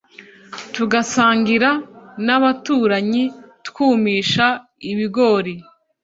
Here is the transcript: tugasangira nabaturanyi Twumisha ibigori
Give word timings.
tugasangira 0.73 1.69
nabaturanyi 2.25 3.23
Twumisha 3.67 4.45
ibigori 4.91 5.53